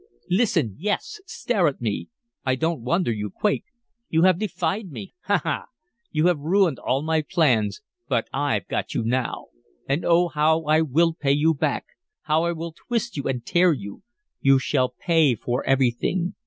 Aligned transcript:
"Listen; 0.31 0.75
yes, 0.79 1.21
stare 1.27 1.67
at 1.67 1.79
me! 1.79 2.09
I 2.43 2.55
don't 2.55 2.81
wonder 2.81 3.11
you 3.13 3.29
quake. 3.29 3.65
You 4.09 4.23
have 4.23 4.39
defied 4.39 4.89
me 4.89 5.13
ha, 5.25 5.39
ha! 5.43 5.65
You 6.09 6.25
have 6.25 6.39
ruined 6.39 6.79
all 6.79 7.03
my 7.03 7.21
plans, 7.21 7.83
but 8.07 8.27
I've 8.33 8.65
got 8.67 8.95
you 8.95 9.03
now. 9.03 9.49
And, 9.87 10.03
oh, 10.03 10.29
how 10.29 10.63
I 10.63 10.81
will 10.81 11.13
pay 11.13 11.33
you 11.33 11.53
back, 11.53 11.85
how 12.23 12.45
I 12.45 12.51
will 12.51 12.73
twist 12.87 13.15
you 13.15 13.25
and 13.25 13.45
tear 13.45 13.73
you! 13.73 14.01
You 14.39 14.57
shall 14.57 14.89
pay 14.89 15.35
for 15.35 15.63
everything. 15.67 16.33